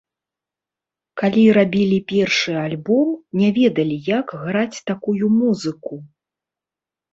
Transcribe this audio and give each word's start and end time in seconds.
Калі 1.21 1.43
рабілі 1.57 1.99
першы 2.13 2.55
альбом, 2.65 3.07
не 3.43 3.51
ведалі 3.59 3.97
як 4.17 4.27
граць 4.41 4.83
такую 4.91 5.25
музыку. 5.39 6.03